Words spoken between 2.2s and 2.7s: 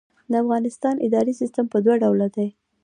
دی.